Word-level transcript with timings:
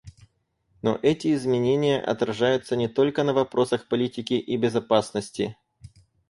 Но 0.81 0.97
эти 1.03 1.31
изменения 1.35 1.99
отражаются 2.01 2.75
не 2.75 2.87
только 2.87 3.23
на 3.23 3.33
вопросах 3.33 3.87
политики 3.87 4.33
и 4.33 4.57
безопасности. 4.57 5.57